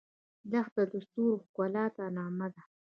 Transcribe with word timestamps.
دښته 0.51 0.83
د 0.91 0.93
ستورو 1.05 1.43
ښکلا 1.45 1.85
ته 1.95 2.03
نغمه 2.15 2.47
ده. 2.53 2.61